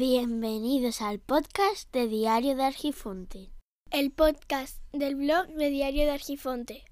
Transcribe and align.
Bienvenidos 0.00 1.02
al 1.02 1.18
podcast 1.18 1.92
de 1.92 2.08
Diario 2.08 2.56
de 2.56 2.64
Argifonte. 2.64 3.52
El 3.90 4.10
podcast 4.12 4.78
del 4.94 5.14
blog 5.14 5.48
de 5.48 5.68
Diario 5.68 6.04
de 6.04 6.12
Argifonte. 6.12 6.84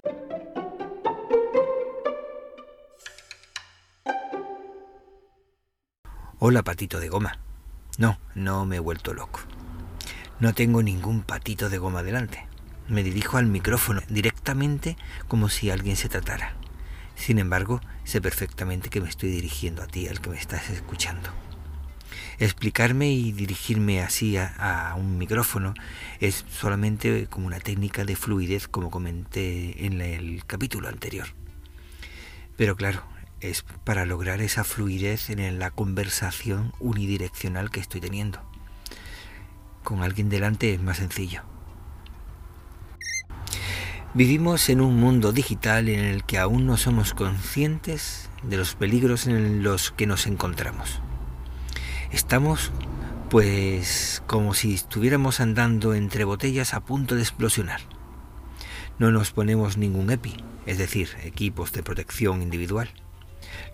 Hola 6.39 6.62
patito 6.62 7.00
de 7.00 7.09
goma. 7.09 7.41
No, 7.96 8.18
no 8.34 8.66
me 8.66 8.77
he 8.77 8.80
vuelto 8.80 9.14
loco. 9.14 9.40
No 10.38 10.52
tengo 10.52 10.82
ningún 10.82 11.22
patito 11.22 11.70
de 11.70 11.79
goma 11.79 12.02
delante. 12.02 12.46
Me 12.88 13.02
dirijo 13.02 13.38
al 13.38 13.46
micrófono 13.46 14.02
directamente 14.11 14.98
como 15.29 15.48
si 15.48 15.70
alguien 15.70 15.96
se 15.96 16.11
tratara. 16.11 16.56
Sin 17.14 17.38
embargo, 17.38 17.80
sé 18.04 18.20
perfectamente 18.20 18.91
que 18.91 19.01
me 19.01 19.09
estoy 19.09 19.30
dirigiendo 19.30 19.83
a 19.83 19.87
ti, 19.87 20.09
al 20.09 20.20
que 20.20 20.29
me 20.29 20.37
estás 20.37 20.69
escuchando. 20.69 21.30
Explicarme 22.41 23.10
y 23.10 23.33
dirigirme 23.33 24.01
así 24.01 24.37
a, 24.37 24.95
un 24.97 25.19
micrófono 25.19 25.74
es 26.20 26.45
solamente 26.48 27.27
como 27.27 27.48
una 27.48 27.59
técnica 27.59 28.05
de 28.05 28.14
fluidez, 28.14 28.69
como 28.69 28.91
comenté 28.91 29.87
en 29.87 30.01
el 30.01 30.45
capítulo 30.47 30.88
anterior. 30.88 31.27
Pero 32.56 32.77
claro, 32.77 33.02
es 33.41 33.64
para 33.84 34.06
lograr 34.06 34.41
esa 34.41 34.62
fluidez 34.62 35.30
en 35.30 35.59
la 35.59 35.73
conversación 35.73 36.73
unidireccional 36.78 37.70
que 37.70 37.80
estoy 37.80 38.01
teniendo. 38.01 38.41
Con 39.83 40.05
alguien 40.05 40.28
delante 40.28 40.75
es 40.75 40.80
más 40.80 40.98
sencillo. 40.98 41.42
Vivimos 44.14 44.69
en 44.69 44.80
un 44.80 44.97
mundo 44.97 45.33
digital 45.33 45.89
en 45.89 46.05
el 46.05 46.25
que 46.25 46.39
aún 46.39 46.66
no 46.66 46.77
somos 46.77 47.14
conscientes 47.14 48.30
de 48.45 48.56
los 48.56 48.77
peligros 48.77 49.27
en 49.27 49.64
los 49.64 49.91
que 49.91 50.06
nos 50.06 50.27
encontramos. 50.27 51.00
Estamos 52.12 52.73
pues 53.28 54.23
como 54.27 54.55
si 54.55 54.75
estuviéramos 54.75 55.41
andando 55.41 55.95
entre 55.95 56.25
botellas 56.25 56.73
a 56.73 56.81
punto 56.81 57.15
de 57.15 57.20
explosionar. 57.20 57.81
No 58.98 59.11
nos 59.11 59.33
ponemos 59.33 59.77
ningún 59.77 60.11
EPI, 60.11 60.42
es 60.67 60.78
decir, 60.78 61.11
equipos 61.23 61.73
de 61.73 61.83
protección 61.83 62.41
individual. 62.41 62.89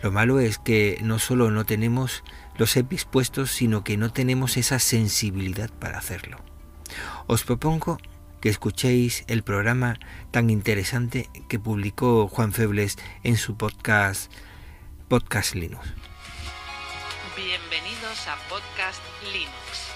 Lo 0.02 0.10
malo 0.10 0.40
es 0.40 0.58
que 0.58 0.98
no 1.02 1.18
solo 1.18 1.50
no 1.50 1.64
tenemos 1.64 2.24
los 2.56 2.76
EPIs 2.76 3.04
puestos, 3.04 3.50
sino 3.50 3.84
que 3.84 3.96
no 3.96 4.12
tenemos 4.12 4.56
esa 4.56 4.78
sensibilidad 4.78 5.70
para 5.70 5.98
hacerlo. 5.98 6.38
Os 7.26 7.44
propongo 7.44 7.98
que 8.40 8.48
escuchéis 8.50 9.24
el 9.28 9.42
programa 9.42 9.98
tan 10.30 10.50
interesante 10.50 11.30
que 11.48 11.58
publicó 11.58 12.28
Juan 12.28 12.52
Febles 12.52 12.98
en 13.22 13.36
su 13.36 13.56
podcast 13.56 14.30
Podcast 15.08 15.54
Linux. 15.54 15.94
Bienvenidos 17.44 18.26
a 18.26 18.36
Podcast 18.48 19.02
Linux. 19.30 19.90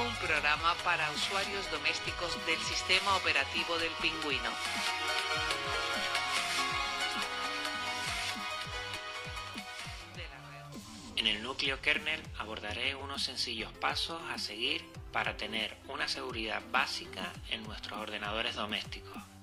Un 0.00 0.26
programa 0.26 0.74
para 0.82 1.10
usuarios 1.10 1.70
domésticos 1.70 2.34
del 2.46 2.58
sistema 2.60 3.14
operativo 3.14 3.76
del 3.76 3.90
pingüino. 4.00 4.48
En 11.16 11.26
el 11.26 11.42
núcleo 11.42 11.78
kernel 11.82 12.22
abordaré 12.38 12.94
unos 12.94 13.22
sencillos 13.22 13.70
pasos 13.72 14.22
a 14.30 14.38
seguir 14.38 14.82
para 15.12 15.36
tener 15.36 15.76
una 15.88 16.08
seguridad 16.08 16.62
básica 16.72 17.30
en 17.50 17.62
nuestros 17.64 18.00
ordenadores 18.00 18.54
domésticos 18.54 19.33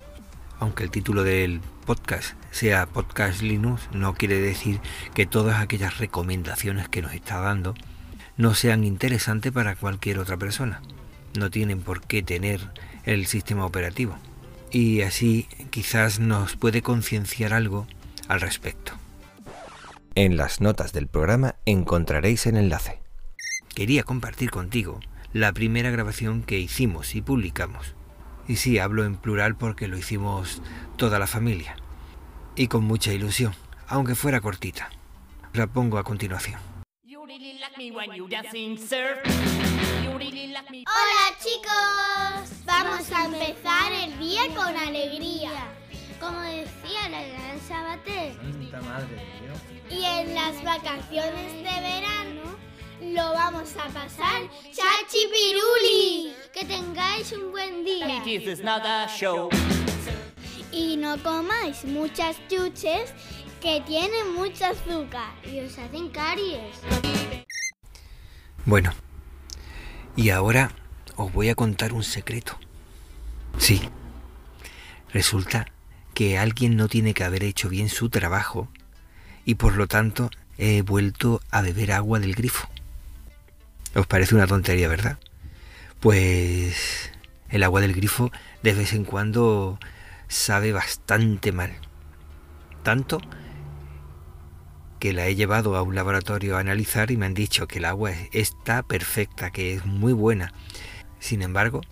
aunque 0.62 0.84
el 0.84 0.92
título 0.92 1.24
del 1.24 1.60
podcast 1.86 2.34
sea 2.52 2.86
Podcast 2.86 3.42
Linux, 3.42 3.88
no 3.92 4.14
quiere 4.14 4.38
decir 4.40 4.78
que 5.12 5.26
todas 5.26 5.60
aquellas 5.60 5.98
recomendaciones 5.98 6.88
que 6.88 7.02
nos 7.02 7.14
está 7.14 7.40
dando 7.40 7.74
no 8.36 8.54
sean 8.54 8.84
interesantes 8.84 9.50
para 9.50 9.74
cualquier 9.74 10.20
otra 10.20 10.36
persona. 10.36 10.80
No 11.36 11.50
tienen 11.50 11.80
por 11.80 12.00
qué 12.02 12.22
tener 12.22 12.60
el 13.02 13.26
sistema 13.26 13.66
operativo. 13.66 14.16
Y 14.70 15.00
así 15.00 15.48
quizás 15.70 16.20
nos 16.20 16.54
puede 16.54 16.80
concienciar 16.80 17.54
algo 17.54 17.88
al 18.28 18.40
respecto. 18.40 18.92
En 20.14 20.36
las 20.36 20.60
notas 20.60 20.92
del 20.92 21.08
programa 21.08 21.56
encontraréis 21.66 22.46
el 22.46 22.56
enlace. 22.56 23.00
Quería 23.74 24.04
compartir 24.04 24.52
contigo 24.52 25.00
la 25.32 25.52
primera 25.52 25.90
grabación 25.90 26.44
que 26.44 26.60
hicimos 26.60 27.16
y 27.16 27.20
publicamos 27.20 27.96
y 28.52 28.56
sí, 28.56 28.78
hablo 28.78 29.06
en 29.06 29.16
plural 29.16 29.56
porque 29.56 29.88
lo 29.88 29.96
hicimos 29.96 30.60
toda 30.96 31.18
la 31.18 31.26
familia. 31.26 31.74
Y 32.54 32.66
con 32.66 32.84
mucha 32.84 33.10
ilusión, 33.10 33.54
aunque 33.88 34.14
fuera 34.14 34.42
cortita. 34.42 34.90
La 35.54 35.66
pongo 35.68 35.96
a 35.96 36.04
continuación. 36.04 36.60
Hola 40.84 41.26
chicos, 41.38 42.64
vamos 42.66 43.10
a 43.10 43.24
empezar 43.24 43.90
el 43.90 44.18
día 44.18 44.42
con 44.54 44.76
alegría. 44.76 45.52
Como 46.20 46.38
decía 46.42 47.08
la 47.08 47.22
gran 47.22 47.58
Sabater. 47.66 48.36
Y 49.88 50.04
en 50.04 50.34
las 50.34 50.62
vacaciones 50.62 51.54
de 51.54 51.62
verano 51.62 52.42
lo 53.00 53.32
vamos 53.32 53.74
a 53.76 53.88
pasar 53.88 54.42
chachi 54.72 55.26
piruli. 55.32 56.34
Que 56.34 56.41
tengáis 57.22 57.32
un 57.32 57.52
buen 57.52 57.84
día. 57.84 58.22
Y 60.72 60.96
no 60.96 61.22
comáis 61.22 61.84
muchas 61.84 62.36
chuches 62.48 63.12
que 63.60 63.82
tienen 63.86 64.34
mucho 64.34 64.66
azúcar 64.66 65.32
y 65.44 65.60
os 65.60 65.78
hacen 65.78 66.08
caries. 66.08 66.76
Bueno, 68.64 68.92
y 70.16 70.30
ahora 70.30 70.72
os 71.16 71.32
voy 71.32 71.48
a 71.50 71.54
contar 71.54 71.92
un 71.92 72.02
secreto. 72.02 72.58
Sí, 73.58 73.82
resulta 75.12 75.66
que 76.14 76.38
alguien 76.38 76.76
no 76.76 76.88
tiene 76.88 77.14
que 77.14 77.24
haber 77.24 77.44
hecho 77.44 77.68
bien 77.68 77.88
su 77.88 78.08
trabajo 78.08 78.68
y 79.44 79.56
por 79.56 79.76
lo 79.76 79.86
tanto 79.86 80.30
he 80.58 80.82
vuelto 80.82 81.40
a 81.50 81.60
beber 81.60 81.92
agua 81.92 82.18
del 82.18 82.34
grifo. 82.34 82.68
¿Os 83.94 84.06
parece 84.06 84.34
una 84.34 84.46
tontería, 84.46 84.88
verdad? 84.88 85.18
Pues 86.00 87.11
el 87.52 87.62
agua 87.62 87.80
del 87.80 87.94
grifo 87.94 88.32
de 88.64 88.72
vez 88.72 88.92
en 88.94 89.04
cuando 89.04 89.78
sabe 90.26 90.72
bastante 90.72 91.52
mal. 91.52 91.72
Tanto 92.82 93.20
que 94.98 95.12
la 95.12 95.26
he 95.26 95.36
llevado 95.36 95.76
a 95.76 95.82
un 95.82 95.94
laboratorio 95.94 96.56
a 96.56 96.60
analizar 96.60 97.10
y 97.10 97.16
me 97.16 97.26
han 97.26 97.34
dicho 97.34 97.68
que 97.68 97.78
el 97.78 97.84
agua 97.84 98.12
está 98.32 98.82
perfecta, 98.82 99.50
que 99.50 99.74
es 99.74 99.84
muy 99.84 100.12
buena. 100.12 100.52
Sin 101.20 101.42
embargo, 101.42 101.82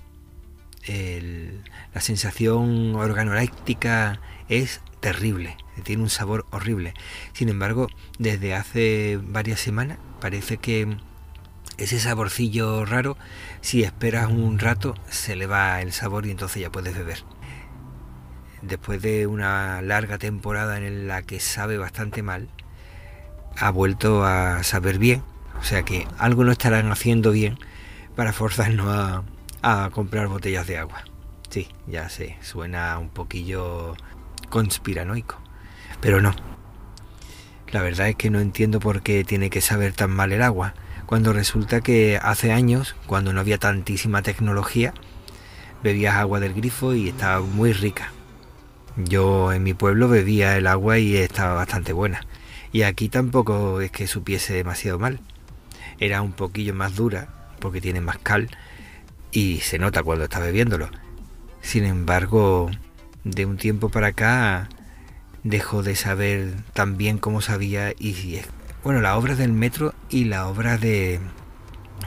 la 0.87 2.01
sensación 2.01 2.95
organoléctica 2.97 4.21
es 4.49 4.81
terrible, 5.01 5.57
tiene 5.85 6.03
un 6.03 6.11
sabor 6.11 6.47
horrible. 6.51 6.95
Sin 7.33 7.49
embargo, 7.49 7.89
desde 8.19 8.55
hace 8.55 9.21
varias 9.23 9.61
semanas 9.61 9.99
parece 10.21 10.57
que 10.57 10.97
ese 11.81 11.99
saborcillo 11.99 12.85
raro, 12.85 13.17
si 13.61 13.83
esperas 13.83 14.29
un 14.29 14.59
rato, 14.59 14.95
se 15.09 15.35
le 15.37 15.47
va 15.47 15.81
el 15.81 15.93
sabor 15.93 16.27
y 16.27 16.31
entonces 16.31 16.61
ya 16.61 16.71
puedes 16.71 16.97
beber. 16.97 17.25
Después 18.63 19.01
de 19.01 19.27
una 19.27 19.81
larga 19.81 20.19
temporada 20.19 20.77
en 20.79 21.09
la 21.09 21.23
que 21.23 21.41
sabe 21.41 21.79
bastante 21.79 22.23
mal, 22.23 22.49
ha 23.57 23.71
vuelto 23.71 24.25
a 24.25 24.63
saber 24.63 24.99
bien. 24.99 25.23
O 25.59 25.65
sea 25.65 25.83
que 25.83 26.07
algo 26.19 26.45
no 26.45 26.53
estarán 26.53 26.93
haciendo 26.93 27.33
bien 27.33 27.59
para 28.17 28.33
forzarnos 28.33 28.87
a, 28.89 29.23
a 29.63 29.91
comprar 29.91 30.29
botellas 30.29 30.67
de 30.67 30.79
agua. 30.79 31.05
Sí, 31.49 31.69
ya 31.87 32.09
sé, 32.11 32.37
suena 32.43 32.99
un 32.99 33.09
poquillo 33.09 33.97
conspiranoico. 34.51 35.39
Pero 36.01 36.21
no. 36.21 36.35
La 37.69 37.83
verdad 37.83 38.09
es 38.09 38.17
que 38.17 38.31
no 38.31 38.41
entiendo 38.41 38.81
por 38.81 39.03
qué 39.03 39.25
tiene 39.25 39.49
que 39.49 39.61
saber 39.61 39.95
tan 39.95 40.11
mal 40.11 40.33
el 40.33 40.43
agua 40.43 40.75
cuando 41.11 41.33
resulta 41.33 41.81
que 41.81 42.21
hace 42.23 42.53
años, 42.53 42.95
cuando 43.09 43.33
no 43.33 43.41
había 43.41 43.59
tantísima 43.59 44.23
tecnología, 44.23 44.95
bebías 45.83 46.15
agua 46.15 46.39
del 46.39 46.55
grifo 46.55 46.95
y 46.95 47.09
estaba 47.09 47.41
muy 47.41 47.73
rica. 47.73 48.13
Yo 48.97 49.53
en 49.53 49.65
mi 49.65 49.75
pueblo 49.75 50.09
bebía 50.09 50.57
el 50.57 50.69
agua 50.69 51.01
y 51.01 51.17
estaba 51.17 51.55
bastante 51.55 51.93
buena. 51.93 52.21
Y 52.71 52.83
aquí 52.83 53.09
tampoco 53.09 53.81
es 53.81 53.91
que 53.91 54.07
supiese 54.07 54.55
demasiado 54.55 55.01
mal. 55.01 55.19
Era 55.99 56.23
un 56.23 56.31
poquillo 56.31 56.75
más 56.75 56.95
dura 56.95 57.27
porque 57.59 57.81
tiene 57.81 58.01
más 58.01 58.19
cal 58.19 58.49
y 59.33 59.59
se 59.63 59.81
nota 59.81 60.05
cuando 60.05 60.27
está 60.27 60.39
bebiéndolo. 60.39 60.91
Sin 61.61 61.87
embargo, 61.87 62.71
de 63.25 63.47
un 63.47 63.57
tiempo 63.57 63.89
para 63.89 64.07
acá 64.07 64.69
dejó 65.43 65.83
de 65.83 65.97
saber 65.97 66.55
tan 66.73 66.97
bien 66.97 67.19
como 67.19 67.41
sabía 67.41 67.95
y 67.99 68.43
bueno, 68.85 69.01
la 69.01 69.19
obra 69.19 69.35
del 69.35 69.53
metro 69.53 69.93
y 70.11 70.25
la 70.25 70.49
obra 70.49 70.77
de, 70.77 71.21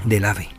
del 0.05 0.25
AVE, 0.25 0.49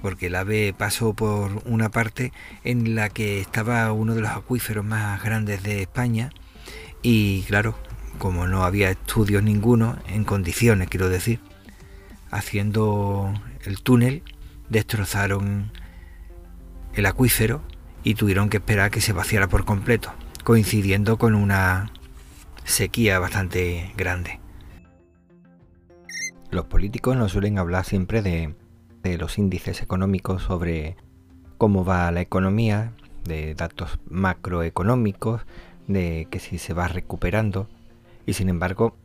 porque 0.00 0.26
el 0.26 0.36
AVE 0.36 0.74
pasó 0.76 1.14
por 1.14 1.62
una 1.66 1.90
parte 1.90 2.32
en 2.64 2.94
la 2.94 3.08
que 3.08 3.40
estaba 3.40 3.92
uno 3.92 4.14
de 4.14 4.22
los 4.22 4.30
acuíferos 4.30 4.84
más 4.84 5.22
grandes 5.22 5.62
de 5.62 5.82
España 5.82 6.30
y 7.02 7.42
claro, 7.42 7.74
como 8.18 8.46
no 8.46 8.64
había 8.64 8.90
estudios 8.90 9.42
ninguno, 9.42 9.98
en 10.06 10.24
condiciones, 10.24 10.88
quiero 10.88 11.08
decir, 11.08 11.40
haciendo 12.30 13.34
el 13.64 13.82
túnel, 13.82 14.22
destrozaron 14.68 15.72
el 16.94 17.06
acuífero 17.06 17.62
y 18.04 18.14
tuvieron 18.14 18.48
que 18.48 18.58
esperar 18.58 18.90
que 18.90 19.00
se 19.00 19.12
vaciara 19.12 19.48
por 19.48 19.64
completo, 19.64 20.12
coincidiendo 20.44 21.18
con 21.18 21.34
una 21.34 21.90
sequía 22.64 23.18
bastante 23.18 23.92
grande. 23.96 24.38
Los 26.52 26.66
políticos 26.66 27.16
nos 27.16 27.32
suelen 27.32 27.58
hablar 27.58 27.86
siempre 27.86 28.20
de, 28.20 28.54
los 29.16 29.38
índices 29.38 29.80
económicos 29.80 30.42
sobre 30.42 30.98
cómo 31.56 31.82
va 31.82 32.12
la 32.12 32.20
economía, 32.20 32.92
de 33.24 33.54
datos 33.54 33.98
macroeconómicos, 34.10 35.46
de 35.88 36.28
que 36.30 36.40
si 36.40 36.58
se 36.58 36.74
va 36.74 36.88
recuperando. 36.88 37.68
Y 38.26 38.34
sin 38.34 38.50
embargo 38.50 38.98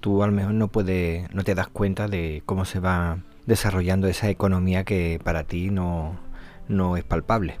tú 0.00 0.22
al 0.22 0.32
menos 0.32 0.52
no 0.52 0.68
puedes 0.68 1.32
no 1.32 1.44
te 1.44 1.54
das 1.54 1.68
cuenta 1.68 2.08
de 2.08 2.42
cómo 2.44 2.66
se 2.66 2.78
va 2.78 3.20
desarrollando 3.46 4.06
esa 4.06 4.28
economía 4.28 4.84
que 4.84 5.18
para 5.24 5.44
ti 5.44 5.70
no, 5.70 6.20
no 6.68 6.98
es 6.98 7.04
palpable. 7.04 7.58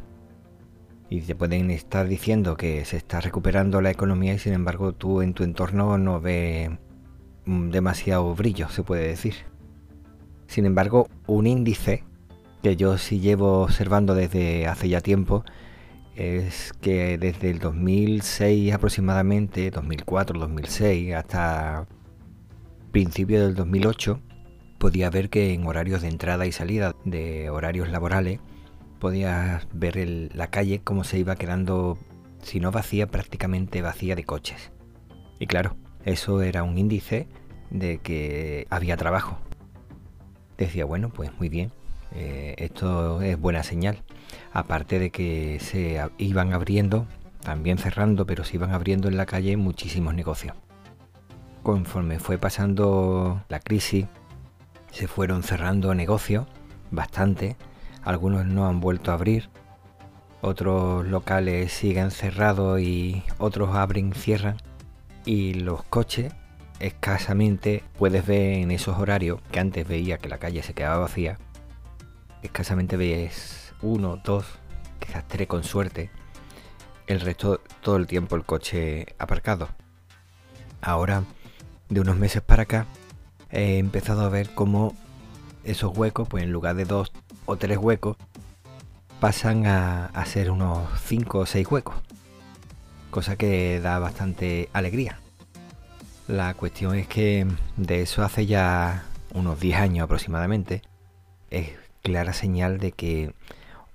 Y 1.08 1.22
te 1.22 1.34
pueden 1.34 1.70
estar 1.70 2.06
diciendo 2.06 2.58
que 2.58 2.84
se 2.84 2.98
está 2.98 3.22
recuperando 3.22 3.80
la 3.80 3.92
economía 3.92 4.34
y 4.34 4.38
sin 4.38 4.52
embargo 4.52 4.92
tú 4.92 5.22
en 5.22 5.32
tu 5.32 5.42
entorno 5.42 5.96
no 5.96 6.20
ves 6.20 6.68
demasiado 7.46 8.34
brillo 8.34 8.68
se 8.68 8.82
puede 8.82 9.08
decir 9.08 9.34
sin 10.46 10.66
embargo 10.66 11.08
un 11.26 11.46
índice 11.46 12.04
que 12.62 12.76
yo 12.76 12.98
sí 12.98 13.20
llevo 13.20 13.62
observando 13.62 14.14
desde 14.14 14.66
hace 14.66 14.88
ya 14.88 15.00
tiempo 15.00 15.44
es 16.14 16.72
que 16.80 17.16
desde 17.18 17.50
el 17.50 17.58
2006 17.58 18.72
aproximadamente, 18.72 19.70
2004, 19.70 20.38
2006, 20.38 21.14
hasta 21.14 21.86
principio 22.90 23.42
del 23.44 23.54
2008, 23.54 24.20
podía 24.78 25.10
ver 25.10 25.30
que 25.30 25.54
en 25.54 25.66
horarios 25.66 26.02
de 26.02 26.08
entrada 26.08 26.46
y 26.46 26.52
salida 26.52 26.94
de 27.04 27.48
horarios 27.50 27.88
laborales, 27.88 28.40
podías 28.98 29.66
ver 29.72 29.96
la 30.34 30.48
calle 30.48 30.80
como 30.82 31.04
se 31.04 31.18
iba 31.18 31.36
quedando, 31.36 31.98
si 32.42 32.60
no 32.60 32.70
vacía, 32.70 33.06
prácticamente 33.06 33.82
vacía 33.82 34.14
de 34.14 34.24
coches. 34.24 34.70
Y 35.38 35.46
claro, 35.46 35.76
eso 36.04 36.42
era 36.42 36.62
un 36.62 36.78
índice 36.78 37.28
de 37.70 37.98
que 37.98 38.66
había 38.70 38.96
trabajo. 38.96 39.38
Decía, 40.58 40.84
bueno, 40.84 41.08
pues 41.10 41.30
muy 41.38 41.48
bien, 41.48 41.72
eh, 42.14 42.54
esto 42.58 43.22
es 43.22 43.38
buena 43.40 43.62
señal. 43.62 44.02
Aparte 44.52 44.98
de 44.98 45.10
que 45.10 45.58
se 45.60 46.00
iban 46.18 46.52
abriendo, 46.52 47.06
también 47.42 47.78
cerrando, 47.78 48.26
pero 48.26 48.44
se 48.44 48.56
iban 48.56 48.72
abriendo 48.72 49.08
en 49.08 49.16
la 49.16 49.26
calle 49.26 49.56
muchísimos 49.56 50.14
negocios. 50.14 50.54
Conforme 51.62 52.18
fue 52.18 52.38
pasando 52.38 53.42
la 53.48 53.60
crisis, 53.60 54.06
se 54.90 55.08
fueron 55.08 55.42
cerrando 55.42 55.94
negocios, 55.94 56.46
bastante. 56.90 57.56
Algunos 58.04 58.46
no 58.46 58.66
han 58.66 58.80
vuelto 58.80 59.10
a 59.10 59.14
abrir. 59.14 59.48
Otros 60.40 61.06
locales 61.06 61.72
siguen 61.72 62.10
cerrados 62.10 62.80
y 62.80 63.22
otros 63.38 63.74
abren 63.74 64.12
cierran. 64.12 64.56
Y 65.24 65.54
los 65.54 65.84
coches, 65.84 66.32
escasamente 66.80 67.84
puedes 67.98 68.26
ver 68.26 68.54
en 68.54 68.70
esos 68.72 68.98
horarios, 68.98 69.40
que 69.52 69.60
antes 69.60 69.86
veía 69.86 70.18
que 70.18 70.28
la 70.28 70.38
calle 70.38 70.62
se 70.62 70.74
quedaba 70.74 70.98
vacía, 70.98 71.38
escasamente 72.42 72.96
ves 72.96 73.72
uno, 73.82 74.16
dos, 74.16 74.44
quizás 74.98 75.26
tres 75.28 75.46
con 75.46 75.62
suerte. 75.62 76.10
El 77.06 77.20
resto 77.20 77.60
todo 77.82 77.96
el 77.96 78.06
tiempo 78.06 78.36
el 78.36 78.44
coche 78.44 79.14
aparcado. 79.18 79.68
Ahora, 80.80 81.24
de 81.88 82.00
unos 82.00 82.16
meses 82.16 82.42
para 82.42 82.64
acá, 82.64 82.86
he 83.50 83.78
empezado 83.78 84.22
a 84.22 84.28
ver 84.28 84.54
cómo 84.54 84.96
esos 85.62 85.96
huecos, 85.96 86.28
pues 86.28 86.42
en 86.42 86.50
lugar 86.50 86.74
de 86.74 86.84
dos 86.84 87.12
o 87.46 87.56
tres 87.56 87.78
huecos, 87.78 88.16
pasan 89.20 89.66
a, 89.66 90.06
a 90.06 90.24
ser 90.24 90.50
unos 90.50 90.88
cinco 91.04 91.40
o 91.40 91.46
seis 91.46 91.70
huecos. 91.70 91.94
Cosa 93.12 93.36
que 93.36 93.78
da 93.78 93.98
bastante 93.98 94.70
alegría. 94.72 95.18
La 96.28 96.54
cuestión 96.54 96.94
es 96.94 97.06
que 97.06 97.46
de 97.76 98.00
eso 98.00 98.24
hace 98.24 98.46
ya 98.46 99.04
unos 99.34 99.60
10 99.60 99.76
años 99.76 100.04
aproximadamente, 100.04 100.80
es 101.50 101.72
clara 102.02 102.32
señal 102.32 102.78
de 102.78 102.92
que 102.92 103.34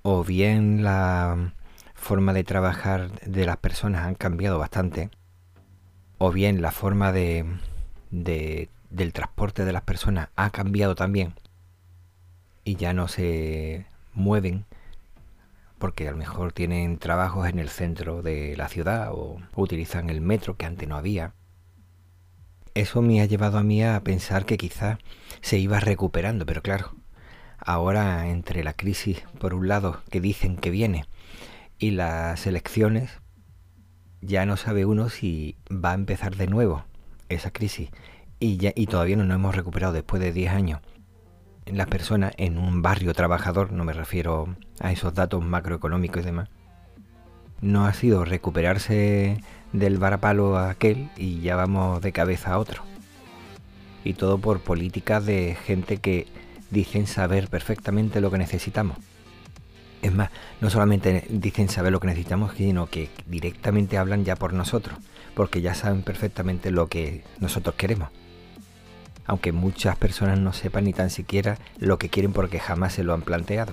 o 0.02 0.22
bien 0.22 0.84
la 0.84 1.52
forma 1.96 2.32
de 2.32 2.44
trabajar 2.44 3.10
de 3.22 3.44
las 3.44 3.56
personas 3.56 4.06
han 4.06 4.14
cambiado 4.14 4.56
bastante, 4.60 5.10
o 6.18 6.30
bien 6.30 6.62
la 6.62 6.70
forma 6.70 7.10
de, 7.10 7.44
del 8.12 9.12
transporte 9.12 9.64
de 9.64 9.72
las 9.72 9.82
personas 9.82 10.28
ha 10.36 10.50
cambiado 10.50 10.94
también 10.94 11.34
y 12.62 12.76
ya 12.76 12.92
no 12.92 13.08
se 13.08 13.84
mueven 14.14 14.64
porque 15.78 16.08
a 16.08 16.12
lo 16.12 16.16
mejor 16.16 16.52
tienen 16.52 16.98
trabajos 16.98 17.48
en 17.48 17.58
el 17.58 17.68
centro 17.68 18.22
de 18.22 18.56
la 18.56 18.68
ciudad 18.68 19.12
o 19.12 19.38
utilizan 19.56 20.10
el 20.10 20.20
metro 20.20 20.56
que 20.56 20.66
antes 20.66 20.88
no 20.88 20.96
había. 20.96 21.34
Eso 22.74 23.02
me 23.02 23.20
ha 23.20 23.26
llevado 23.26 23.58
a 23.58 23.62
mí 23.62 23.82
a 23.82 24.00
pensar 24.02 24.44
que 24.44 24.58
quizás 24.58 24.98
se 25.40 25.58
iba 25.58 25.80
recuperando, 25.80 26.46
pero 26.46 26.62
claro, 26.62 26.94
Ahora, 27.58 28.28
entre 28.28 28.62
la 28.62 28.72
crisis, 28.72 29.24
por 29.40 29.52
un 29.52 29.68
lado, 29.68 30.00
que 30.10 30.20
dicen 30.20 30.56
que 30.56 30.70
viene, 30.70 31.04
y 31.78 31.90
las 31.90 32.46
elecciones, 32.46 33.20
ya 34.20 34.46
no 34.46 34.56
sabe 34.56 34.86
uno 34.86 35.08
si 35.08 35.56
va 35.70 35.90
a 35.90 35.94
empezar 35.94 36.36
de 36.36 36.46
nuevo 36.46 36.84
esa 37.28 37.50
crisis. 37.50 37.90
Y, 38.40 38.58
ya, 38.58 38.72
y 38.74 38.86
todavía 38.86 39.16
no 39.16 39.24
nos 39.24 39.34
hemos 39.34 39.56
recuperado 39.56 39.92
después 39.92 40.22
de 40.22 40.32
10 40.32 40.52
años. 40.52 40.80
Las 41.72 41.86
personas 41.86 42.32
en 42.38 42.58
un 42.58 42.82
barrio 42.82 43.12
trabajador, 43.12 43.72
no 43.72 43.84
me 43.84 43.92
refiero 43.92 44.56
a 44.80 44.92
esos 44.92 45.14
datos 45.14 45.44
macroeconómicos 45.44 46.22
y 46.22 46.26
demás, 46.26 46.48
no 47.60 47.86
ha 47.86 47.92
sido 47.92 48.24
recuperarse 48.24 49.42
del 49.72 49.98
varapalo 49.98 50.58
aquel 50.58 51.10
y 51.16 51.40
ya 51.40 51.56
vamos 51.56 52.00
de 52.00 52.12
cabeza 52.12 52.52
a 52.52 52.58
otro. 52.58 52.82
Y 54.04 54.14
todo 54.14 54.38
por 54.38 54.60
políticas 54.60 55.26
de 55.26 55.56
gente 55.66 55.98
que 55.98 56.26
dicen 56.70 57.06
saber 57.06 57.48
perfectamente 57.48 58.20
lo 58.20 58.30
que 58.30 58.38
necesitamos. 58.38 58.96
Es 60.00 60.14
más, 60.14 60.30
no 60.60 60.70
solamente 60.70 61.26
dicen 61.28 61.68
saber 61.68 61.92
lo 61.92 62.00
que 62.00 62.06
necesitamos, 62.06 62.54
sino 62.56 62.86
que 62.86 63.10
directamente 63.26 63.98
hablan 63.98 64.24
ya 64.24 64.36
por 64.36 64.52
nosotros, 64.52 64.98
porque 65.34 65.60
ya 65.60 65.74
saben 65.74 66.02
perfectamente 66.02 66.70
lo 66.70 66.86
que 66.86 67.24
nosotros 67.40 67.74
queremos. 67.74 68.08
Aunque 69.28 69.52
muchas 69.52 69.96
personas 69.96 70.40
no 70.40 70.52
sepan 70.52 70.84
ni 70.84 70.92
tan 70.92 71.10
siquiera 71.10 71.58
lo 71.78 71.98
que 71.98 72.08
quieren 72.08 72.32
porque 72.32 72.58
jamás 72.58 72.94
se 72.94 73.04
lo 73.04 73.14
han 73.14 73.22
planteado. 73.22 73.72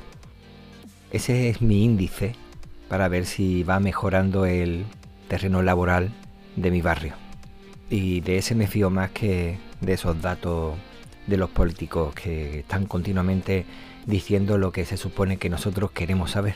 Ese 1.11 1.49
es 1.49 1.61
mi 1.61 1.83
índice 1.83 2.35
para 2.89 3.07
ver 3.07 3.25
si 3.25 3.63
va 3.63 3.79
mejorando 3.79 4.45
el 4.45 4.85
terreno 5.27 5.63
laboral 5.63 6.11
de 6.55 6.69
mi 6.69 6.81
barrio. 6.81 7.15
Y 7.89 8.21
de 8.21 8.37
ese 8.37 8.53
me 8.53 8.67
fío 8.67 8.89
más 8.89 9.11
que 9.11 9.57
de 9.81 9.93
esos 9.93 10.21
datos 10.21 10.75
de 11.25 11.37
los 11.37 11.49
políticos 11.49 12.13
que 12.13 12.59
están 12.59 12.85
continuamente 12.85 13.65
diciendo 14.05 14.57
lo 14.57 14.71
que 14.71 14.85
se 14.85 14.97
supone 14.97 15.37
que 15.37 15.49
nosotros 15.49 15.91
queremos 15.91 16.31
saber. 16.31 16.55